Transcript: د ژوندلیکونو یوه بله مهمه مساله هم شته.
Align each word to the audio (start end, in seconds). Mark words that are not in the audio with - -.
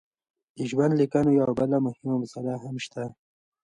د 0.57 0.59
ژوندلیکونو 0.69 1.29
یوه 1.39 1.53
بله 1.59 1.77
مهمه 1.85 2.13
مساله 2.21 2.53
هم 2.63 2.75
شته. 2.85 3.03